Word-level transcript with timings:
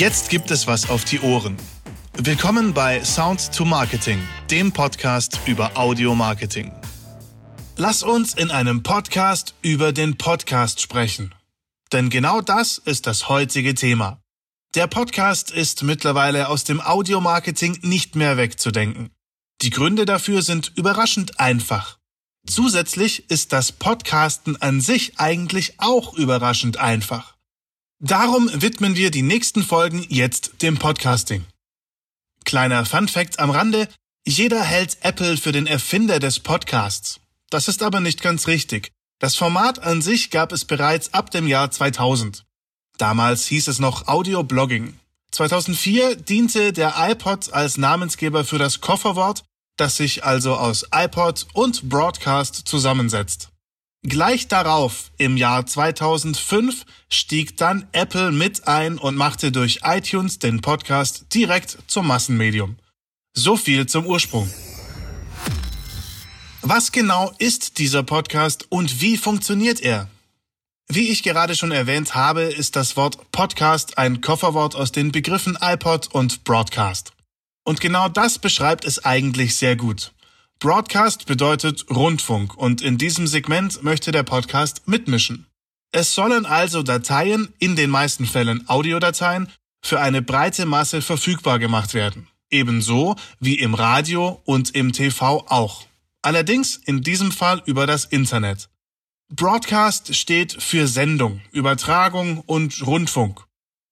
Jetzt 0.00 0.30
gibt 0.30 0.50
es 0.50 0.66
was 0.66 0.88
auf 0.88 1.04
die 1.04 1.20
Ohren. 1.20 1.58
Willkommen 2.16 2.72
bei 2.72 3.04
Sound 3.04 3.52
to 3.54 3.66
Marketing, 3.66 4.18
dem 4.50 4.72
Podcast 4.72 5.38
über 5.44 5.76
Audio 5.76 6.14
Marketing. 6.14 6.72
Lass 7.76 8.02
uns 8.02 8.32
in 8.32 8.50
einem 8.50 8.82
Podcast 8.82 9.54
über 9.60 9.92
den 9.92 10.16
Podcast 10.16 10.80
sprechen. 10.80 11.34
Denn 11.92 12.08
genau 12.08 12.40
das 12.40 12.78
ist 12.78 13.06
das 13.06 13.28
heutige 13.28 13.74
Thema. 13.74 14.22
Der 14.74 14.86
Podcast 14.86 15.50
ist 15.50 15.82
mittlerweile 15.82 16.48
aus 16.48 16.64
dem 16.64 16.80
Audio-Marketing 16.80 17.80
nicht 17.82 18.16
mehr 18.16 18.38
wegzudenken. 18.38 19.10
Die 19.60 19.68
Gründe 19.68 20.06
dafür 20.06 20.40
sind 20.40 20.72
überraschend 20.76 21.38
einfach. 21.38 21.98
Zusätzlich 22.46 23.28
ist 23.28 23.52
das 23.52 23.70
Podcasten 23.70 24.56
an 24.62 24.80
sich 24.80 25.20
eigentlich 25.20 25.74
auch 25.78 26.14
überraschend 26.14 26.78
einfach. 26.78 27.36
Darum 28.02 28.50
widmen 28.54 28.96
wir 28.96 29.10
die 29.10 29.20
nächsten 29.20 29.62
Folgen 29.62 30.06
jetzt 30.08 30.62
dem 30.62 30.78
Podcasting. 30.78 31.44
Kleiner 32.46 32.86
Fun 32.86 33.08
Fact 33.08 33.38
am 33.38 33.50
Rande. 33.50 33.88
Jeder 34.26 34.62
hält 34.62 34.96
Apple 35.02 35.36
für 35.36 35.52
den 35.52 35.66
Erfinder 35.66 36.18
des 36.18 36.40
Podcasts. 36.40 37.20
Das 37.50 37.68
ist 37.68 37.82
aber 37.82 38.00
nicht 38.00 38.22
ganz 38.22 38.46
richtig. 38.46 38.90
Das 39.18 39.36
Format 39.36 39.80
an 39.80 40.00
sich 40.00 40.30
gab 40.30 40.50
es 40.52 40.64
bereits 40.64 41.12
ab 41.12 41.30
dem 41.30 41.46
Jahr 41.46 41.70
2000. 41.70 42.46
Damals 42.96 43.44
hieß 43.48 43.68
es 43.68 43.80
noch 43.80 44.08
Audio-Blogging. 44.08 44.98
2004 45.32 46.16
diente 46.16 46.72
der 46.72 46.94
iPod 46.96 47.52
als 47.52 47.76
Namensgeber 47.76 48.46
für 48.46 48.56
das 48.56 48.80
Kofferwort, 48.80 49.44
das 49.76 49.98
sich 49.98 50.24
also 50.24 50.54
aus 50.54 50.86
iPod 50.90 51.46
und 51.52 51.90
Broadcast 51.90 52.66
zusammensetzt. 52.66 53.50
Gleich 54.02 54.48
darauf, 54.48 55.12
im 55.18 55.36
Jahr 55.36 55.66
2005, 55.66 56.86
stieg 57.10 57.58
dann 57.58 57.86
Apple 57.92 58.32
mit 58.32 58.66
ein 58.66 58.96
und 58.96 59.14
machte 59.14 59.52
durch 59.52 59.80
iTunes 59.82 60.38
den 60.38 60.62
Podcast 60.62 61.26
direkt 61.34 61.76
zum 61.86 62.06
Massenmedium. 62.06 62.76
So 63.34 63.58
viel 63.58 63.84
zum 63.84 64.06
Ursprung. 64.06 64.50
Was 66.62 66.92
genau 66.92 67.30
ist 67.38 67.76
dieser 67.76 68.02
Podcast 68.02 68.66
und 68.70 69.02
wie 69.02 69.18
funktioniert 69.18 69.80
er? 69.80 70.08
Wie 70.88 71.10
ich 71.10 71.22
gerade 71.22 71.54
schon 71.54 71.70
erwähnt 71.70 72.14
habe, 72.14 72.42
ist 72.42 72.76
das 72.76 72.96
Wort 72.96 73.30
Podcast 73.32 73.98
ein 73.98 74.22
Kofferwort 74.22 74.76
aus 74.76 74.92
den 74.92 75.12
Begriffen 75.12 75.58
iPod 75.60 76.08
und 76.08 76.42
Broadcast. 76.44 77.12
Und 77.64 77.82
genau 77.82 78.08
das 78.08 78.38
beschreibt 78.38 78.86
es 78.86 79.04
eigentlich 79.04 79.56
sehr 79.56 79.76
gut. 79.76 80.12
Broadcast 80.62 81.24
bedeutet 81.24 81.86
Rundfunk 81.88 82.54
und 82.54 82.82
in 82.82 82.98
diesem 82.98 83.26
Segment 83.26 83.82
möchte 83.82 84.12
der 84.12 84.24
Podcast 84.24 84.86
mitmischen. 84.86 85.46
Es 85.90 86.14
sollen 86.14 86.44
also 86.44 86.82
Dateien, 86.82 87.54
in 87.58 87.76
den 87.76 87.88
meisten 87.88 88.26
Fällen 88.26 88.68
Audiodateien, 88.68 89.50
für 89.82 90.00
eine 90.00 90.20
breite 90.20 90.66
Masse 90.66 91.00
verfügbar 91.00 91.58
gemacht 91.58 91.94
werden. 91.94 92.28
Ebenso 92.50 93.16
wie 93.38 93.54
im 93.54 93.72
Radio 93.72 94.42
und 94.44 94.74
im 94.74 94.92
TV 94.92 95.46
auch. 95.48 95.86
Allerdings 96.20 96.76
in 96.76 97.00
diesem 97.00 97.32
Fall 97.32 97.62
über 97.64 97.86
das 97.86 98.04
Internet. 98.04 98.68
Broadcast 99.34 100.14
steht 100.14 100.62
für 100.62 100.86
Sendung, 100.86 101.40
Übertragung 101.52 102.40
und 102.40 102.86
Rundfunk. 102.86 103.46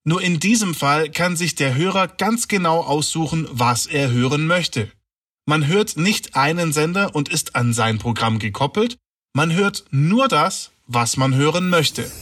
Nur 0.05 0.21
in 0.21 0.39
diesem 0.39 0.75
Fall 0.75 1.11
kann 1.11 1.35
sich 1.35 1.55
der 1.55 1.75
Hörer 1.75 2.09
ganz 2.09 2.47
genau 2.47 2.81
aussuchen, 2.81 3.49
was 3.51 3.87
er 3.87 4.11
hören 4.11 4.47
möchte. 4.47 4.93
Man 5.49 5.67
hört 5.67 5.97
nicht 5.97 6.37
einen 6.37 6.75
Sender 6.75 7.15
und 7.15 7.31
ist 7.31 7.57
an 7.57 7.73
sein 7.73 7.97
Programm 7.97 8.39
gekoppelt, 8.39 8.99
man 9.33 9.51
hört 9.51 9.87
nur 9.91 10.29
das, 10.29 10.73
was 10.87 11.17
man 11.17 11.35
hören 11.35 11.71
möchte. 11.71 12.13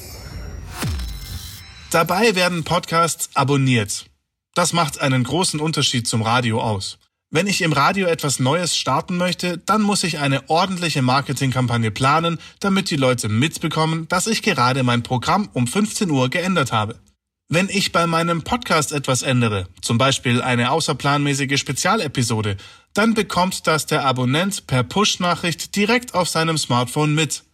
Dabei 1.91 2.37
werden 2.37 2.63
Podcasts 2.63 3.31
abonniert. 3.35 4.07
Das 4.55 4.73
macht 4.73 5.01
einen 5.01 5.25
großen 5.25 5.59
Unterschied 5.59 6.07
zum 6.07 6.23
Radio 6.23 6.63
aus. 6.63 6.99
Wenn 7.29 7.49
ich 7.49 7.63
im 7.63 7.73
Radio 7.73 8.07
etwas 8.07 8.39
Neues 8.39 8.77
starten 8.77 9.17
möchte, 9.17 9.59
dann 9.59 9.83
muss 9.83 10.05
ich 10.05 10.21
eine 10.21 10.49
ordentliche 10.49 11.03
Marketingkampagne 11.03 11.91
planen, 11.91 12.39
damit 12.61 12.91
die 12.91 12.97
Leute 12.97 13.29
mitbekommen, 13.29 14.07
dass 14.07 14.29
ich 14.29 14.41
gerade 14.41 14.85
mein 14.85 15.03
Programm 15.03 15.49
um 15.53 15.67
15 15.67 16.09
Uhr 16.13 16.31
geändert 16.31 16.71
habe. 16.71 17.01
Wenn 17.49 17.69
ich 17.69 17.93
bei 17.93 18.09
meinem 18.09 18.43
Podcast 18.43 18.91
etwas 18.91 19.23
ändere, 19.23 19.69
zum 19.81 19.99
Beispiel 19.99 20.43
eine 20.43 20.73
außerplanmäßige 20.73 21.61
Spezialepisode, 21.61 22.57
dann 22.93 23.15
bekommt 23.15 23.69
das 23.69 23.87
der 23.87 24.05
Abonnent 24.05 24.67
per 24.67 24.83
Push-Nachricht 24.83 25.77
direkt 25.77 26.15
auf 26.15 26.29
seinem 26.29 26.59
Smartphone 26.59 27.15
mit. 27.15 27.45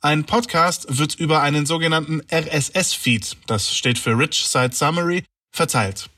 Ein 0.00 0.26
Podcast 0.26 0.96
wird 0.96 1.16
über 1.16 1.42
einen 1.42 1.66
sogenannten 1.66 2.22
RSS-Feed, 2.32 3.36
das 3.48 3.74
steht 3.74 3.98
für 3.98 4.16
Rich 4.16 4.46
Site 4.46 4.76
Summary, 4.76 5.24
verteilt. 5.50 6.08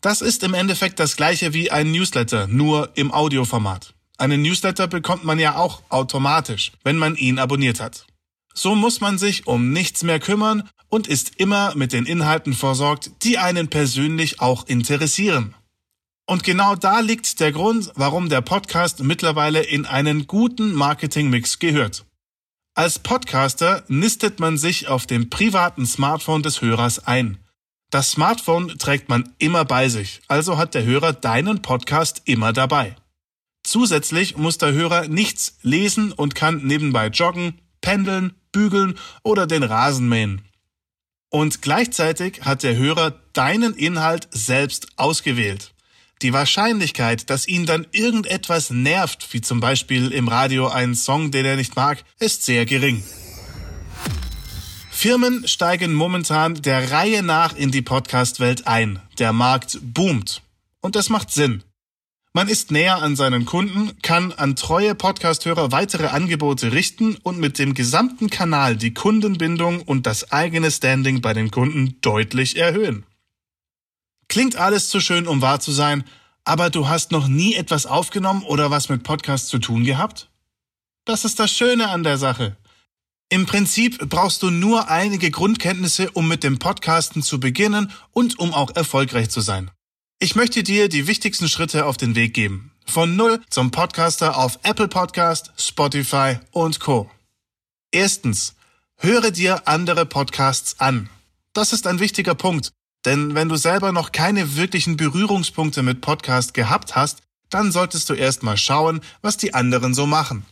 Das 0.00 0.20
ist 0.20 0.42
im 0.42 0.54
Endeffekt 0.54 0.98
das 0.98 1.14
gleiche 1.14 1.54
wie 1.54 1.70
ein 1.70 1.92
Newsletter, 1.92 2.48
nur 2.48 2.90
im 2.96 3.12
Audioformat. 3.12 3.94
Einen 4.18 4.42
Newsletter 4.42 4.88
bekommt 4.88 5.22
man 5.22 5.38
ja 5.38 5.54
auch 5.54 5.82
automatisch, 5.88 6.72
wenn 6.82 6.96
man 6.98 7.14
ihn 7.14 7.38
abonniert 7.38 7.78
hat. 7.78 8.06
So 8.54 8.74
muss 8.74 9.00
man 9.00 9.18
sich 9.18 9.46
um 9.46 9.72
nichts 9.72 10.02
mehr 10.02 10.20
kümmern 10.20 10.68
und 10.88 11.06
ist 11.06 11.36
immer 11.36 11.74
mit 11.76 11.92
den 11.92 12.06
Inhalten 12.06 12.52
versorgt, 12.52 13.10
die 13.22 13.38
einen 13.38 13.68
persönlich 13.68 14.40
auch 14.40 14.66
interessieren. 14.66 15.54
Und 16.26 16.44
genau 16.44 16.76
da 16.76 17.00
liegt 17.00 17.40
der 17.40 17.52
Grund, 17.52 17.90
warum 17.94 18.28
der 18.28 18.40
Podcast 18.40 19.02
mittlerweile 19.02 19.62
in 19.62 19.86
einen 19.86 20.26
guten 20.26 20.72
Marketingmix 20.74 21.58
gehört. 21.58 22.04
Als 22.74 23.00
Podcaster 23.00 23.84
nistet 23.88 24.38
man 24.38 24.56
sich 24.56 24.86
auf 24.86 25.06
dem 25.06 25.28
privaten 25.28 25.86
Smartphone 25.86 26.42
des 26.42 26.62
Hörers 26.62 27.04
ein. 27.04 27.38
Das 27.90 28.12
Smartphone 28.12 28.78
trägt 28.78 29.08
man 29.08 29.32
immer 29.38 29.64
bei 29.64 29.88
sich, 29.88 30.20
also 30.28 30.56
hat 30.56 30.74
der 30.74 30.84
Hörer 30.84 31.12
deinen 31.12 31.62
Podcast 31.62 32.22
immer 32.26 32.52
dabei. 32.52 32.94
Zusätzlich 33.64 34.36
muss 34.36 34.58
der 34.58 34.72
Hörer 34.72 35.08
nichts 35.08 35.58
lesen 35.62 36.12
und 36.12 36.36
kann 36.36 36.64
nebenbei 36.64 37.08
joggen, 37.08 37.60
pendeln, 37.80 38.34
bügeln 38.52 38.98
oder 39.22 39.46
den 39.46 39.62
Rasen 39.62 40.08
mähen. 40.08 40.42
Und 41.30 41.62
gleichzeitig 41.62 42.42
hat 42.42 42.62
der 42.62 42.76
Hörer 42.76 43.12
deinen 43.32 43.74
Inhalt 43.74 44.28
selbst 44.32 44.88
ausgewählt. 44.96 45.72
Die 46.22 46.32
Wahrscheinlichkeit, 46.32 47.30
dass 47.30 47.48
ihn 47.48 47.64
dann 47.64 47.86
irgendetwas 47.92 48.70
nervt, 48.70 49.32
wie 49.32 49.40
zum 49.40 49.60
Beispiel 49.60 50.12
im 50.12 50.28
Radio 50.28 50.68
ein 50.68 50.94
Song, 50.94 51.30
den 51.30 51.46
er 51.46 51.56
nicht 51.56 51.76
mag, 51.76 52.04
ist 52.18 52.44
sehr 52.44 52.66
gering. 52.66 53.02
Firmen 54.90 55.48
steigen 55.48 55.94
momentan 55.94 56.56
der 56.60 56.90
Reihe 56.90 57.22
nach 57.22 57.56
in 57.56 57.70
die 57.70 57.80
Podcast-Welt 57.80 58.66
ein. 58.66 59.00
Der 59.18 59.32
Markt 59.32 59.78
boomt. 59.80 60.42
Und 60.82 60.94
das 60.94 61.08
macht 61.08 61.30
Sinn. 61.30 61.62
Man 62.32 62.46
ist 62.46 62.70
näher 62.70 63.02
an 63.02 63.16
seinen 63.16 63.44
Kunden, 63.44 63.90
kann 64.02 64.30
an 64.32 64.54
treue 64.54 64.94
Podcast-Hörer 64.94 65.72
weitere 65.72 66.06
Angebote 66.06 66.72
richten 66.72 67.16
und 67.24 67.40
mit 67.40 67.58
dem 67.58 67.74
gesamten 67.74 68.30
Kanal 68.30 68.76
die 68.76 68.94
Kundenbindung 68.94 69.82
und 69.82 70.06
das 70.06 70.30
eigene 70.30 70.70
Standing 70.70 71.22
bei 71.22 71.34
den 71.34 71.50
Kunden 71.50 72.00
deutlich 72.02 72.56
erhöhen. 72.56 73.04
Klingt 74.28 74.54
alles 74.54 74.90
zu 74.90 75.00
schön, 75.00 75.26
um 75.26 75.42
wahr 75.42 75.58
zu 75.58 75.72
sein, 75.72 76.04
aber 76.44 76.70
du 76.70 76.86
hast 76.86 77.10
noch 77.10 77.26
nie 77.26 77.56
etwas 77.56 77.84
aufgenommen 77.84 78.44
oder 78.44 78.70
was 78.70 78.88
mit 78.88 79.02
Podcast 79.02 79.48
zu 79.48 79.58
tun 79.58 79.82
gehabt? 79.82 80.30
Das 81.04 81.24
ist 81.24 81.40
das 81.40 81.50
Schöne 81.50 81.88
an 81.88 82.04
der 82.04 82.16
Sache. 82.16 82.56
Im 83.28 83.46
Prinzip 83.46 84.08
brauchst 84.08 84.44
du 84.44 84.50
nur 84.50 84.88
einige 84.88 85.32
Grundkenntnisse, 85.32 86.12
um 86.12 86.28
mit 86.28 86.44
dem 86.44 86.60
Podcasten 86.60 87.24
zu 87.24 87.40
beginnen 87.40 87.90
und 88.12 88.38
um 88.38 88.54
auch 88.54 88.74
erfolgreich 88.76 89.30
zu 89.30 89.40
sein. 89.40 89.72
Ich 90.22 90.36
möchte 90.36 90.62
dir 90.62 90.90
die 90.90 91.06
wichtigsten 91.06 91.48
Schritte 91.48 91.86
auf 91.86 91.96
den 91.96 92.14
Weg 92.14 92.34
geben. 92.34 92.72
Von 92.84 93.16
Null 93.16 93.40
zum 93.48 93.70
Podcaster 93.70 94.36
auf 94.36 94.58
Apple 94.64 94.86
Podcast, 94.86 95.50
Spotify 95.56 96.38
und 96.50 96.78
Co. 96.78 97.10
Erstens, 97.90 98.54
höre 98.96 99.30
dir 99.30 99.66
andere 99.66 100.04
Podcasts 100.04 100.78
an. 100.78 101.08
Das 101.54 101.72
ist 101.72 101.86
ein 101.86 102.00
wichtiger 102.00 102.34
Punkt, 102.34 102.70
denn 103.06 103.34
wenn 103.34 103.48
du 103.48 103.56
selber 103.56 103.92
noch 103.92 104.12
keine 104.12 104.56
wirklichen 104.56 104.98
Berührungspunkte 104.98 105.82
mit 105.82 106.02
Podcast 106.02 106.52
gehabt 106.52 106.94
hast, 106.94 107.22
dann 107.48 107.72
solltest 107.72 108.10
du 108.10 108.12
erstmal 108.12 108.58
schauen, 108.58 109.00
was 109.22 109.38
die 109.38 109.54
anderen 109.54 109.94
so 109.94 110.04
machen. 110.04 110.44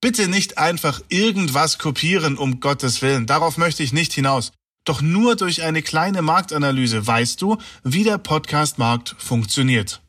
Bitte 0.00 0.28
nicht 0.28 0.58
einfach 0.58 1.00
irgendwas 1.08 1.78
kopieren, 1.78 2.38
um 2.38 2.60
Gottes 2.60 3.02
Willen. 3.02 3.26
Darauf 3.26 3.56
möchte 3.56 3.82
ich 3.82 3.92
nicht 3.92 4.12
hinaus. 4.12 4.52
Doch 4.88 5.02
nur 5.02 5.36
durch 5.36 5.62
eine 5.62 5.82
kleine 5.82 6.22
Marktanalyse 6.22 7.06
weißt 7.06 7.42
du, 7.42 7.58
wie 7.84 8.04
der 8.04 8.16
Podcast-Markt 8.16 9.14
funktioniert. 9.18 10.00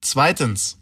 Zweitens. 0.00 0.78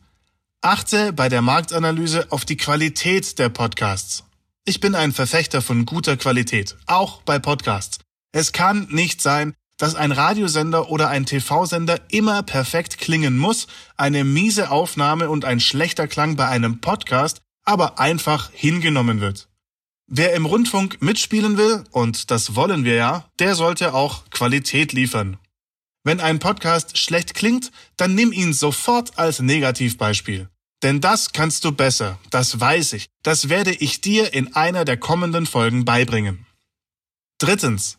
Achte 0.62 1.12
bei 1.12 1.28
der 1.28 1.42
Marktanalyse 1.42 2.28
auf 2.30 2.46
die 2.46 2.56
Qualität 2.56 3.38
der 3.38 3.50
Podcasts. 3.50 4.24
Ich 4.64 4.80
bin 4.80 4.94
ein 4.94 5.12
Verfechter 5.12 5.60
von 5.60 5.84
guter 5.84 6.16
Qualität, 6.16 6.74
auch 6.86 7.20
bei 7.20 7.38
Podcasts. 7.38 7.98
Es 8.32 8.52
kann 8.52 8.88
nicht 8.90 9.20
sein, 9.20 9.52
dass 9.76 9.94
ein 9.94 10.10
Radiosender 10.10 10.88
oder 10.88 11.10
ein 11.10 11.26
TV-Sender 11.26 12.00
immer 12.08 12.42
perfekt 12.42 12.96
klingen 12.96 13.36
muss, 13.36 13.66
eine 13.98 14.24
miese 14.24 14.70
Aufnahme 14.70 15.28
und 15.28 15.44
ein 15.44 15.60
schlechter 15.60 16.08
Klang 16.08 16.36
bei 16.36 16.48
einem 16.48 16.80
Podcast 16.80 17.42
aber 17.66 17.98
einfach 17.98 18.50
hingenommen 18.52 19.20
wird. 19.20 19.48
Wer 20.08 20.34
im 20.34 20.46
Rundfunk 20.46 21.02
mitspielen 21.02 21.56
will, 21.56 21.82
und 21.90 22.30
das 22.30 22.54
wollen 22.54 22.84
wir 22.84 22.94
ja, 22.94 23.28
der 23.40 23.56
sollte 23.56 23.92
auch 23.92 24.30
Qualität 24.30 24.92
liefern. 24.92 25.36
Wenn 26.04 26.20
ein 26.20 26.38
Podcast 26.38 26.96
schlecht 26.96 27.34
klingt, 27.34 27.72
dann 27.96 28.14
nimm 28.14 28.30
ihn 28.30 28.52
sofort 28.52 29.18
als 29.18 29.40
Negativbeispiel. 29.40 30.48
Denn 30.84 31.00
das 31.00 31.32
kannst 31.32 31.64
du 31.64 31.72
besser, 31.72 32.20
das 32.30 32.60
weiß 32.60 32.92
ich, 32.92 33.06
das 33.24 33.48
werde 33.48 33.72
ich 33.72 34.00
dir 34.00 34.32
in 34.32 34.54
einer 34.54 34.84
der 34.84 34.96
kommenden 34.96 35.46
Folgen 35.46 35.84
beibringen. 35.84 36.46
Drittens. 37.38 37.98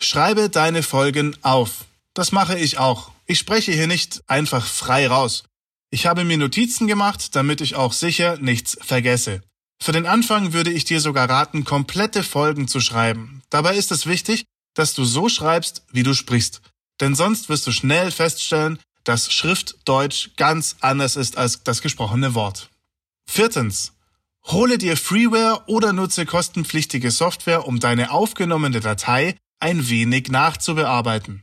Schreibe 0.00 0.50
deine 0.50 0.82
Folgen 0.82 1.36
auf. 1.42 1.84
Das 2.14 2.32
mache 2.32 2.58
ich 2.58 2.78
auch. 2.78 3.12
Ich 3.26 3.38
spreche 3.38 3.70
hier 3.70 3.86
nicht 3.86 4.24
einfach 4.26 4.66
frei 4.66 5.06
raus. 5.06 5.44
Ich 5.90 6.06
habe 6.06 6.24
mir 6.24 6.36
Notizen 6.36 6.88
gemacht, 6.88 7.36
damit 7.36 7.60
ich 7.60 7.76
auch 7.76 7.92
sicher 7.92 8.38
nichts 8.38 8.76
vergesse. 8.82 9.42
Für 9.84 9.92
den 9.92 10.06
Anfang 10.06 10.54
würde 10.54 10.72
ich 10.72 10.86
dir 10.86 10.98
sogar 10.98 11.28
raten, 11.28 11.64
komplette 11.64 12.22
Folgen 12.22 12.68
zu 12.68 12.80
schreiben. 12.80 13.42
Dabei 13.50 13.76
ist 13.76 13.92
es 13.92 14.06
wichtig, 14.06 14.46
dass 14.72 14.94
du 14.94 15.04
so 15.04 15.28
schreibst, 15.28 15.82
wie 15.92 16.02
du 16.02 16.14
sprichst. 16.14 16.62
Denn 17.02 17.14
sonst 17.14 17.50
wirst 17.50 17.66
du 17.66 17.70
schnell 17.70 18.10
feststellen, 18.10 18.78
dass 19.04 19.30
Schriftdeutsch 19.30 20.36
ganz 20.38 20.76
anders 20.80 21.16
ist 21.16 21.36
als 21.36 21.64
das 21.64 21.82
gesprochene 21.82 22.34
Wort. 22.34 22.70
Viertens. 23.30 23.92
Hole 24.46 24.78
dir 24.78 24.96
Freeware 24.96 25.64
oder 25.66 25.92
nutze 25.92 26.24
kostenpflichtige 26.24 27.10
Software, 27.10 27.66
um 27.68 27.78
deine 27.78 28.10
aufgenommene 28.10 28.80
Datei 28.80 29.36
ein 29.60 29.90
wenig 29.90 30.28
nachzubearbeiten. 30.30 31.42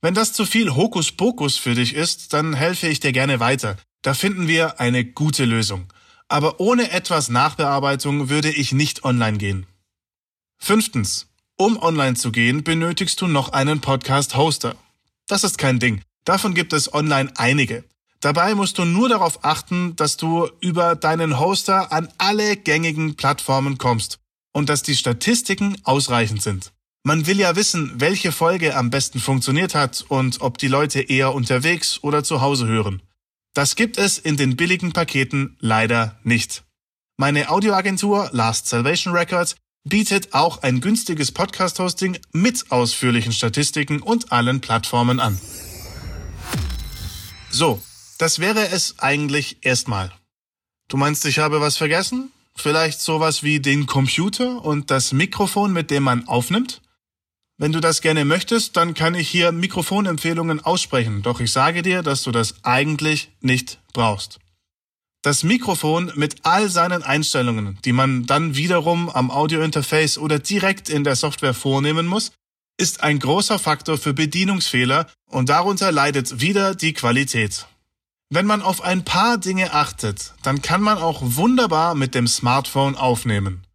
Wenn 0.00 0.14
das 0.14 0.32
zu 0.32 0.46
viel 0.46 0.76
Hokuspokus 0.76 1.56
für 1.56 1.74
dich 1.74 1.94
ist, 1.94 2.34
dann 2.34 2.54
helfe 2.54 2.86
ich 2.86 3.00
dir 3.00 3.10
gerne 3.10 3.40
weiter. 3.40 3.78
Da 4.02 4.14
finden 4.14 4.46
wir 4.46 4.78
eine 4.78 5.04
gute 5.04 5.44
Lösung. 5.44 5.92
Aber 6.30 6.60
ohne 6.60 6.92
etwas 6.92 7.28
Nachbearbeitung 7.28 8.28
würde 8.28 8.50
ich 8.50 8.70
nicht 8.72 9.04
online 9.04 9.36
gehen. 9.36 9.66
Fünftens. 10.58 11.26
Um 11.56 11.76
online 11.76 12.14
zu 12.14 12.30
gehen, 12.30 12.62
benötigst 12.62 13.20
du 13.20 13.26
noch 13.26 13.48
einen 13.48 13.80
Podcast-Hoster. 13.80 14.76
Das 15.26 15.42
ist 15.42 15.58
kein 15.58 15.80
Ding. 15.80 16.02
Davon 16.24 16.54
gibt 16.54 16.72
es 16.72 16.94
online 16.94 17.32
einige. 17.36 17.82
Dabei 18.20 18.54
musst 18.54 18.78
du 18.78 18.84
nur 18.84 19.08
darauf 19.08 19.44
achten, 19.44 19.96
dass 19.96 20.16
du 20.16 20.48
über 20.60 20.94
deinen 20.94 21.40
Hoster 21.40 21.92
an 21.92 22.08
alle 22.18 22.56
gängigen 22.56 23.16
Plattformen 23.16 23.76
kommst 23.76 24.20
und 24.52 24.68
dass 24.68 24.84
die 24.84 24.96
Statistiken 24.96 25.78
ausreichend 25.82 26.42
sind. 26.42 26.70
Man 27.02 27.26
will 27.26 27.40
ja 27.40 27.56
wissen, 27.56 27.94
welche 27.96 28.30
Folge 28.30 28.76
am 28.76 28.90
besten 28.90 29.18
funktioniert 29.18 29.74
hat 29.74 30.04
und 30.08 30.42
ob 30.42 30.58
die 30.58 30.68
Leute 30.68 31.00
eher 31.00 31.34
unterwegs 31.34 31.98
oder 32.02 32.22
zu 32.22 32.40
Hause 32.40 32.68
hören. 32.68 33.02
Das 33.54 33.74
gibt 33.74 33.98
es 33.98 34.18
in 34.18 34.36
den 34.36 34.56
billigen 34.56 34.92
Paketen 34.92 35.56
leider 35.58 36.18
nicht. 36.22 36.62
Meine 37.16 37.50
Audioagentur 37.50 38.30
Last 38.32 38.68
Salvation 38.68 39.12
Records 39.12 39.56
bietet 39.84 40.34
auch 40.34 40.62
ein 40.62 40.80
günstiges 40.80 41.32
Podcast-Hosting 41.32 42.18
mit 42.32 42.70
ausführlichen 42.70 43.32
Statistiken 43.32 44.02
und 44.02 44.30
allen 44.30 44.60
Plattformen 44.60 45.20
an. 45.20 45.38
So, 47.50 47.82
das 48.18 48.38
wäre 48.38 48.68
es 48.68 48.98
eigentlich 48.98 49.58
erstmal. 49.62 50.12
Du 50.88 50.96
meinst, 50.96 51.24
ich 51.24 51.38
habe 51.38 51.60
was 51.60 51.76
vergessen? 51.76 52.30
Vielleicht 52.54 53.00
sowas 53.00 53.42
wie 53.42 53.58
den 53.58 53.86
Computer 53.86 54.64
und 54.64 54.90
das 54.90 55.12
Mikrofon, 55.12 55.72
mit 55.72 55.90
dem 55.90 56.04
man 56.04 56.28
aufnimmt? 56.28 56.82
Wenn 57.60 57.72
du 57.72 57.80
das 57.80 58.00
gerne 58.00 58.24
möchtest, 58.24 58.78
dann 58.78 58.94
kann 58.94 59.14
ich 59.14 59.28
hier 59.28 59.52
Mikrofonempfehlungen 59.52 60.64
aussprechen, 60.64 61.20
doch 61.20 61.40
ich 61.40 61.52
sage 61.52 61.82
dir, 61.82 62.02
dass 62.02 62.22
du 62.22 62.30
das 62.30 62.54
eigentlich 62.64 63.32
nicht 63.42 63.78
brauchst. 63.92 64.38
Das 65.20 65.42
Mikrofon 65.42 66.10
mit 66.14 66.36
all 66.46 66.70
seinen 66.70 67.02
Einstellungen, 67.02 67.78
die 67.84 67.92
man 67.92 68.24
dann 68.24 68.56
wiederum 68.56 69.10
am 69.10 69.30
Audiointerface 69.30 70.16
oder 70.16 70.38
direkt 70.38 70.88
in 70.88 71.04
der 71.04 71.16
Software 71.16 71.52
vornehmen 71.52 72.06
muss, 72.06 72.32
ist 72.78 73.02
ein 73.02 73.18
großer 73.18 73.58
Faktor 73.58 73.98
für 73.98 74.14
Bedienungsfehler 74.14 75.06
und 75.28 75.50
darunter 75.50 75.92
leidet 75.92 76.40
wieder 76.40 76.74
die 76.74 76.94
Qualität. 76.94 77.66
Wenn 78.30 78.46
man 78.46 78.62
auf 78.62 78.80
ein 78.80 79.04
paar 79.04 79.36
Dinge 79.36 79.74
achtet, 79.74 80.32
dann 80.42 80.62
kann 80.62 80.80
man 80.80 80.96
auch 80.96 81.20
wunderbar 81.22 81.94
mit 81.94 82.14
dem 82.14 82.26
Smartphone 82.26 82.96
aufnehmen. 82.96 83.66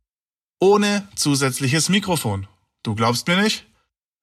Ohne 0.59 1.07
zusätzliches 1.15 1.89
Mikrofon. 1.89 2.47
Du 2.81 2.95
glaubst 2.95 3.27
mir 3.27 3.39
nicht? 3.39 3.67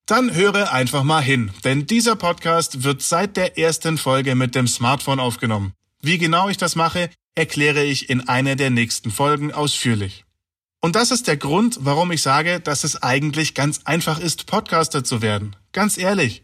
Dann 0.05 0.35
höre 0.35 0.73
einfach 0.73 1.03
mal 1.03 1.21
hin, 1.21 1.51
denn 1.63 1.87
dieser 1.87 2.17
Podcast 2.17 2.83
wird 2.83 3.01
seit 3.01 3.37
der 3.37 3.57
ersten 3.57 3.97
Folge 3.97 4.35
mit 4.35 4.53
dem 4.53 4.67
Smartphone 4.67 5.21
aufgenommen. 5.21 5.71
Wie 6.01 6.17
genau 6.17 6.49
ich 6.49 6.57
das 6.57 6.75
mache, 6.75 7.09
erkläre 7.35 7.83
ich 7.83 8.09
in 8.09 8.27
einer 8.27 8.57
der 8.57 8.69
nächsten 8.69 9.11
Folgen 9.11 9.53
ausführlich. 9.53 10.25
Und 10.81 10.97
das 10.97 11.11
ist 11.11 11.27
der 11.27 11.37
Grund, 11.37 11.77
warum 11.79 12.11
ich 12.11 12.21
sage, 12.21 12.59
dass 12.59 12.83
es 12.83 13.01
eigentlich 13.01 13.53
ganz 13.53 13.81
einfach 13.85 14.19
ist, 14.19 14.45
Podcaster 14.45 15.05
zu 15.05 15.21
werden. 15.21 15.55
Ganz 15.71 15.97
ehrlich. 15.97 16.43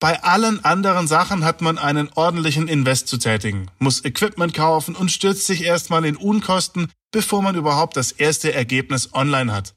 Bei 0.00 0.24
allen 0.24 0.64
anderen 0.64 1.06
Sachen 1.06 1.44
hat 1.44 1.60
man 1.62 1.78
einen 1.78 2.10
ordentlichen 2.16 2.66
Invest 2.66 3.06
zu 3.06 3.18
tätigen, 3.18 3.70
muss 3.78 4.04
Equipment 4.04 4.52
kaufen 4.52 4.96
und 4.96 5.12
stürzt 5.12 5.46
sich 5.46 5.62
erstmal 5.62 6.04
in 6.04 6.16
Unkosten, 6.16 6.90
bevor 7.12 7.40
man 7.40 7.54
überhaupt 7.54 7.96
das 7.96 8.10
erste 8.10 8.52
Ergebnis 8.52 9.14
online 9.14 9.54
hat. 9.54 9.76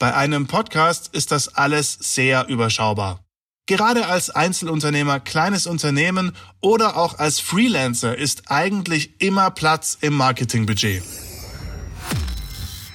Bei 0.00 0.14
einem 0.14 0.46
Podcast 0.46 1.08
ist 1.12 1.32
das 1.32 1.56
alles 1.56 1.92
sehr 2.00 2.46
überschaubar. 2.46 3.24
Gerade 3.66 4.06
als 4.06 4.30
Einzelunternehmer, 4.30 5.18
kleines 5.18 5.66
Unternehmen 5.66 6.36
oder 6.60 6.96
auch 6.96 7.18
als 7.18 7.40
Freelancer 7.40 8.16
ist 8.16 8.48
eigentlich 8.48 9.20
immer 9.20 9.50
Platz 9.50 9.98
im 10.00 10.14
Marketingbudget. 10.14 11.02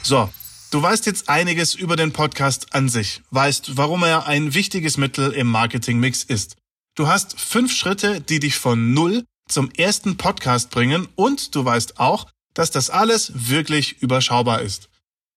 So, 0.01 0.29
du 0.71 0.81
weißt 0.81 1.05
jetzt 1.05 1.27
einiges 1.27 1.75
über 1.75 1.97
den 1.97 2.13
Podcast 2.13 2.73
an 2.73 2.87
sich, 2.87 3.21
weißt, 3.31 3.75
warum 3.75 4.03
er 4.03 4.25
ein 4.25 4.53
wichtiges 4.53 4.95
Mittel 4.95 5.31
im 5.31 5.47
Marketingmix 5.47 6.23
ist. 6.23 6.55
Du 6.95 7.07
hast 7.07 7.37
fünf 7.37 7.73
Schritte, 7.73 8.21
die 8.21 8.39
dich 8.39 8.55
von 8.55 8.93
Null 8.93 9.25
zum 9.49 9.69
ersten 9.71 10.15
Podcast 10.15 10.69
bringen 10.69 11.09
und 11.15 11.53
du 11.53 11.65
weißt 11.65 11.99
auch, 11.99 12.27
dass 12.53 12.71
das 12.71 12.89
alles 12.89 13.49
wirklich 13.49 14.01
überschaubar 14.01 14.61
ist. 14.61 14.87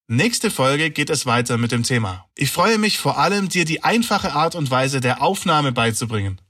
Nächste 0.09 0.53
Folge 0.53 0.91
geht 0.91 1.11
es 1.11 1.27
weiter 1.27 1.59
mit 1.59 1.73
dem 1.73 1.83
Thema. 1.83 2.27
Ich 2.37 2.53
freue 2.53 2.79
mich 2.79 2.99
vor 2.99 3.19
allem, 3.19 3.49
dir 3.49 3.65
die 3.65 3.83
einfache 3.83 4.35
Art 4.35 4.55
und 4.55 4.71
Weise 4.71 5.01
der 5.01 5.21
Aufnahme 5.21 5.73
beizubringen. 5.73 6.41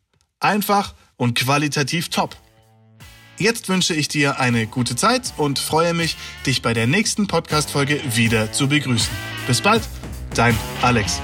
Einfach 0.41 0.93
und 1.17 1.39
qualitativ 1.39 2.11
top. 2.11 2.37
Jetzt 3.39 3.71
wünsche 3.71 3.95
ich 3.95 4.09
dir 4.09 4.39
eine 4.41 4.67
gute 4.67 4.95
Zeit 4.95 5.33
und 5.39 5.59
freue 5.59 5.95
mich, 5.95 6.17
dich 6.45 6.61
bei 6.61 6.75
der 6.75 6.87
nächsten 6.87 7.29
Podcast-Folge 7.29 7.99
wieder 8.15 8.53
zu 8.53 8.69
begrüßen. 8.69 9.13
Bis 9.47 9.63
bald, 9.63 9.89
dein 10.35 10.57
Alex. 10.83 11.23